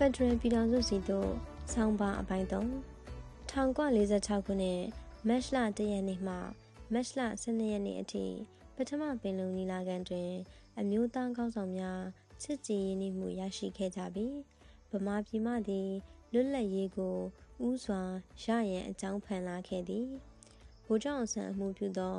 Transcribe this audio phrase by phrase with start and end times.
[0.00, 1.30] ဖက်ဒရယ်ပြည်ထောင်စုစီတို့
[1.72, 2.54] ဆောင်းပါအပိုင်း3
[3.50, 4.80] 1946ခုနှစ်
[5.28, 6.34] မတ်လ1ရက်နေ့မှ
[6.92, 8.24] မတ်လ12ရက်နေ့အထိ
[8.76, 10.30] ပထမပင်လုံညီလာခံတွင်
[10.78, 12.00] အမျိုးသားကောင်းဆောင်များ
[12.42, 14.36] ချစ်ကြည်ရင်းနှီးမှုရရှိခဲ့ကြပြီး
[14.90, 15.88] ဗမာပြည်မှသည်
[16.32, 17.16] လွတ်လပ်ရေးကို
[17.66, 18.02] ဥစွာ
[18.44, 20.06] ရရန်အကြောင်းဖန်လာခဲ့သည်
[20.84, 22.16] ဗိုလ်ချုပ်အောင်ဆန်းအမှုပြုသော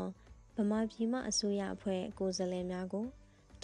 [0.55, 3.05] ဗမာပြည်မှအစိုးရအဖွဲ့ကိုယ်စားလှယ်များကို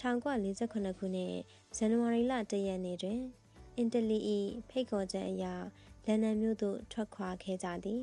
[0.00, 1.34] 1948ခုနှစ်
[1.76, 3.20] ဇန်နဝါရီလ1ရက်နေ့တွင်
[3.76, 4.18] အင်တလီ၏
[4.68, 5.44] ဖိတ်ခေါ်ချက်အရ
[6.06, 8.02] လန်ဒန်မြို့သို့ထွက်ခွာခဲ့ကြသည်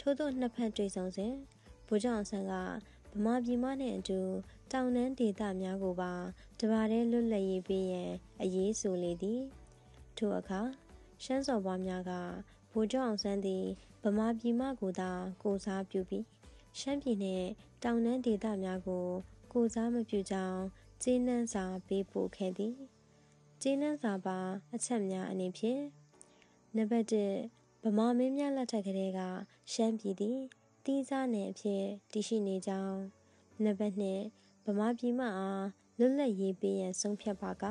[0.00, 1.34] ထို့သောနှစ်ဖက်တွေ့ဆုံစဉ်
[1.86, 2.52] ဗိုလ်ချုပ်အောင်ဆန်းက
[3.12, 4.20] ဗမာပြည်မနှင့်အတူ
[4.72, 6.12] တောင်တန်းဒေသများကိုပါ
[6.60, 9.42] တပါးတည်းလွတ်လပ်ရေးပေးရန်အရေးဆိုလေသည်
[10.16, 10.60] ထို့အခါ
[11.24, 12.12] ရှမ်းစော်ဘွားများက
[12.72, 13.64] ဗိုလ်ချုပ်အောင်ဆန်းသည်
[14.02, 15.10] ဗမာပြည်မကိုသာ
[15.42, 16.24] ကိုစားပြုပြီး
[16.78, 17.48] ရှမ်းပြည်နှင့်
[17.82, 19.06] တောင်တန်းဒေသများကို
[19.52, 20.62] ကိုစားမပြုကြောင်း
[21.02, 22.74] ကျေးနန်းစာပေးပို့ခဲ့သည်
[23.64, 24.38] ကျေးနန်းစာပါ
[24.74, 25.82] အချက်များအနေဖြင့်
[26.76, 29.20] နံပါတ်1ဗမာမင်းများလက်ထက်ကလေးက
[29.72, 30.40] ရှမ်းပြည်သည်
[30.84, 32.98] တီးစားနယ်အဖြစ်တည်ရှိနေကြောင်း
[33.64, 35.66] နံပါတ်2ဗမာပြည်မှအား
[35.98, 37.64] လွတ်လပ်ရေးပေးရန်ဆုံးဖြတ်ပါက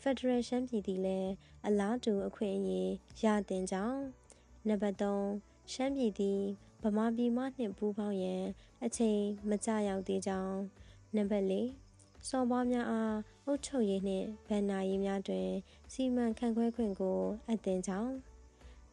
[0.00, 1.32] ဖက်ဒရယ်ရှမ်းပြည်သည်လည်း
[1.66, 4.02] အလားတူအခွင့်အရေးရတင်ကြောင်း
[4.68, 6.40] နံပါတ်3ရှမ်းပြည်သည်
[6.82, 8.44] ဗမာပြည်မှနှင့်ပူးပေါင်းရန်
[8.84, 10.58] အချိန်မကြရောက်သေးကြောင်း
[11.16, 11.85] နံပါတ်4
[12.28, 15.50] စော်ဘွားများအားအုပ်ချုပ်ရေးနှင့်ဗန်နာရေးများတွင်
[15.92, 18.12] စီမံခန့်ခွဲခွင့်ကိုအပ်တင်ကြောင်း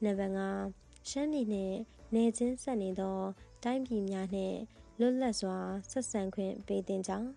[0.04, 0.34] နံပါတ်
[0.70, 1.76] 5ရှမ်းပြည်နှင့်
[2.14, 3.20] နေချင်းဆက်နေသော
[3.64, 4.58] တိုင်းပြည်များနှင့်
[5.00, 5.58] လွတ်လပ်စွာ
[5.92, 7.30] ဆက်ဆံခွင့်ပေးတင်ကြောင်း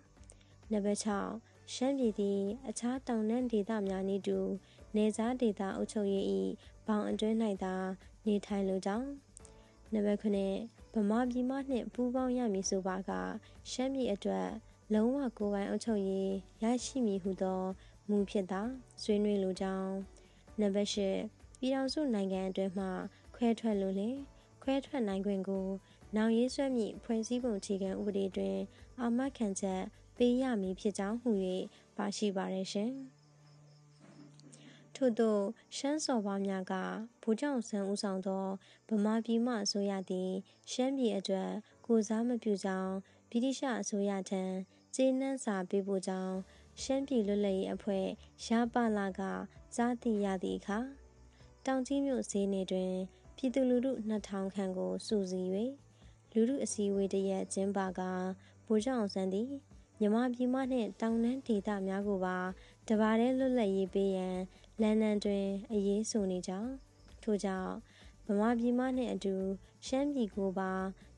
[0.71, 4.39] နံပါတ်6ရှမ်းပြည်သည်အခြားတောင်တန်းဒေသများနည်းတူ
[4.95, 6.25] နေစားဒေသအုပ်ချုပ်ရေး၏
[6.87, 7.75] ဘောင်အတွင်း၌သာ
[8.27, 9.09] နေထိုင်လိုကြောင်း
[9.93, 13.11] နံပါတ်9ဗမာပြည်မှနှင့်ပူးပေါင်းရမည်ဆိုပါက
[13.71, 14.49] ရှမ်းပြည်အတွက်
[14.93, 16.31] လုံးဝကိုယ်ပိုင်အုပ်ချုပ်ရေး
[16.63, 17.61] ရရှိမည်ဟုသော
[18.09, 18.61] မူဖြစ်သာ
[19.01, 19.93] ဆွေးနွေးလိုကြောင်း
[20.59, 20.97] နံပါတ်၈
[21.59, 22.87] ပြည်ထောင်စုနိုင်ငံအတွင်းမှ
[23.35, 24.15] ခွဲထွက်လိုလင်
[24.63, 25.67] ခွဲထွက်နိုင်ခွင့်ကို
[26.15, 28.57] နောင်ရေးဆွဲမည့်ဖွဲ့စည်းပုံအခြေခံဥပဒေတွင်
[29.01, 29.81] အာမခံချက်
[30.17, 31.29] ပေးရမည်ဖြစ်ကြောင်းဟူ၍
[31.97, 32.91] ပါရှိပါရရှင်
[34.95, 35.37] ထို့သော
[35.77, 36.73] ရှမ်းစော်ဘွားများက
[37.23, 38.45] ဗိုလ်ချုပ်ဆန်းဦးဆောင်သော
[38.89, 40.31] ဗမာပြည်မှအစိုးရသည်
[40.71, 41.51] ရှမ်းပြည်အတွက်
[41.85, 42.93] ကိုစားမပြုကြောင်း
[43.29, 44.43] ဗြိတိရှအစိုးရထံ
[44.95, 46.35] ကျေးနန်းစာပေးပို့ကြောင်း
[46.81, 48.05] ရှမ်းပြည်လွတ်လပ်ရေးအဖွဲ့
[48.47, 49.21] ရပါလာက
[49.75, 50.79] ကြားသိရသည့်အခါ
[51.65, 52.93] တောင်ကြီးမြို့ဈေးနေတွင်
[53.35, 55.49] ပြည်သူလူထု2000ခန့်ကိုစုစည်း၍
[56.33, 58.01] လူထုအစည်းအဝေးတရက်ကျင်းပက
[58.67, 59.49] ဗိုလ်ချုပ်အောင်ဆန်းသည်
[59.99, 62.37] မြမပြည်မနှင့်တောင်တန်းဒေသများကိုပါ
[62.87, 64.37] တပါးတည်းလွတ်လပ်ရေးပေးရန်
[64.81, 66.71] လန်ဒန်တွင်အရေးဆိုနေကြောင်း
[67.23, 67.73] ထို့ကြောင့်
[68.25, 69.35] ဗမာပြည်မနှင့်အတူ
[69.87, 70.71] ရှမ်းပြည်ကိုပါ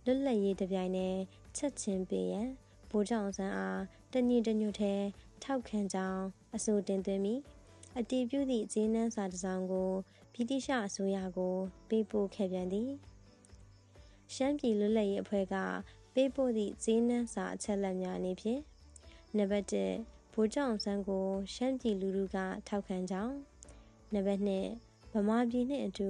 [0.05, 1.19] လွတ်လပ်ရေးတပြိုင်တည်း
[1.57, 2.49] ချက်ချင်းပေးရန်
[2.89, 3.81] ဗိုလ်ချုပ်အောင်ဆန်းအား
[4.13, 4.93] တညီတညွတ်ထဲ
[5.43, 6.23] ထောက်ခံကြောင်း
[6.55, 7.41] အဆိုတင်သွင်းပြီး
[7.99, 9.91] အတည်ပြုသည့်ဂျင်းနန်းစာတစ်စောင်ကို
[10.33, 11.55] ဗြိတိရှအစိုးရကို
[11.89, 12.91] ပေးပို့ခဲ့ပြန်သည်
[14.33, 15.55] ရှမ်းပြည်လွတ်လပ်ရေးအဖွဲ့က
[16.13, 18.61] ပေးပို့သည့်ဂျင်းနန်းစာအချက်လက်များအနေဖြင့်
[19.37, 23.35] နံပါတ်1ဗိုလ်ချုပ်အောင်ဆန်းကိုရှမ်းပြည်လူထုကထောက်ခံကြောင်း
[24.13, 26.09] နံပါတ်2ဗမာပြည်နှင့်အတူ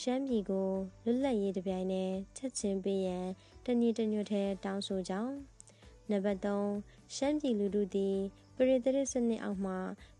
[0.00, 0.68] ရှမ်းပြည်ကို
[1.04, 3.26] လွတ်လပ်ရေးတပြိုင်တည်းချက်ချင်းပေးရန်
[3.64, 5.34] တညီတညွတ်ထဲတောင်းဆိုကြောင်း
[6.10, 8.16] နံပါတ်3ရှမ်းပြည်လူထုသည်
[8.56, 9.72] ပရိသေရစနစ်အောက်မှ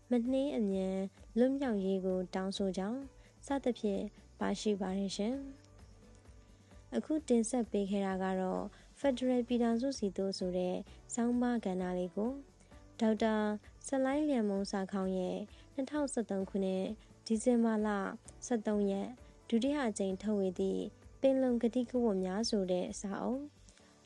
[0.09, 0.97] မနှင်းအမြန်
[1.37, 3.01] လွတ်မြောက်ရေးကို တောင်းဆိုကြောင်း
[3.45, 4.03] စသဖြင့်
[4.39, 5.35] ပါရှိပါရရှင်
[6.95, 8.63] အခုတင်ဆက်ပေးခဲ့တာကတော့
[8.99, 10.75] Federal ပြည်ထောင်စုစီတို့ဆိုတဲ့
[11.13, 12.31] စောင်းပါကဏ္ဍလေးကို
[12.99, 13.35] ဒေါက်တာ
[13.87, 15.37] ဆလိုင်းလျံမုံစာခေါင်းရဲ့
[15.75, 16.85] 2023ခုနှစ်
[17.25, 17.89] ဒီဇင်ဘာလ
[18.47, 19.07] 23ရက်
[19.49, 20.83] ဒုတိယအကြိမ်ထုတ်ဝေသည့်
[21.21, 23.43] ပင်လုံကတိကဝတ်များဆိုတဲ့စာအုပ်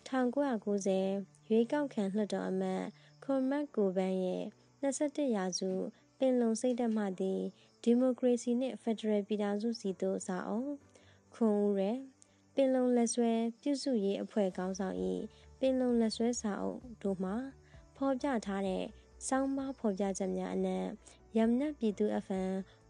[0.08, 2.84] 1990 ရွေးကောက်ခံလွှတ်တော်အမတ်
[3.24, 4.44] ခွန်မတ်ကိုပန်းရဲ့
[4.82, 5.72] 21ရာစု
[6.18, 7.42] ပင်လုံစိတ်ဓာတ်မှသည်
[7.84, 10.74] ဒီမိုကရေစီနှင့် ဖက်ဒရယ်ပြည်ထောင်စုစီတို့ စာအုပ်
[11.34, 11.92] ခွန်ဦးရဲ
[12.54, 13.32] ပင်လုံလက်ဆွဲ
[13.62, 14.96] ပြုစုရေးအဖွဲ့ခေါင်းဆောင်၏
[15.60, 17.36] ပင်လုံလက်ဆွဲစာအုပ်တို့မှာ
[17.96, 18.84] ဖော်ပြထားတဲ့
[19.28, 20.86] စောင်းမဖော်ပြချက်များအနက်
[21.38, 22.50] ရမနက်ပြည်သူအဖန်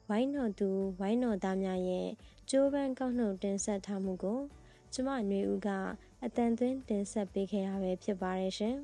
[0.09, 0.69] ဝိုင်းတော်သူ
[0.99, 2.07] ဝိုင်းတော်သားများရဲ့
[2.49, 4.39] ကျိုးပန်းကောက်နှုတ်တင်ဆက်ထားမှုကို
[4.93, 5.69] ကျမຫນွေဦးက
[6.25, 8.77] အတန်သွင်းတင်ဆက်ပေးခဲ့ရပဲဖြစ်ပါတယ်ရှင်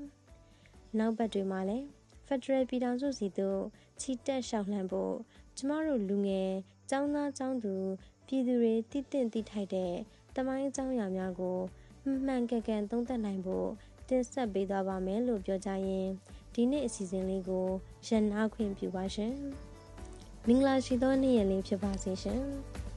[0.98, 1.86] ။နောက်ပတ်တွေမှာလည်း
[2.28, 3.62] Federal ပြည်ထောင်စုစီတို့
[4.00, 5.16] ချီတက်လျှောက်လှမ်းဖို့
[5.58, 6.52] ကျမတို့လူငယ်
[6.92, 7.74] ចောင်းသားចောင်းသူ
[8.28, 9.94] ပြည်သူတွေတည်တင့်တည်ထိုက်တဲ့
[10.36, 11.58] တမိုင်းအကြောင်းအရာများကို
[12.26, 13.68] မှန်ကန်ကန်သုံးသပ်နိုင်ဖို့
[14.10, 16.08] တင်ဆက်ပေးသွားပါမယ်လို့ပြောကြရင်
[16.54, 17.68] ဒီနေ့အစီအစဉ်လေးကို
[18.08, 19.34] ရန်နာခွင့်ပြုပါရှင်။
[20.48, 22.42] မင်္ဂလာရှိသောနေ့ရက်လေးဖြစ်ပါစေရှင်။